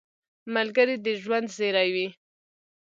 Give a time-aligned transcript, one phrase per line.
[0.53, 2.07] ملګری د ژوند زېری وي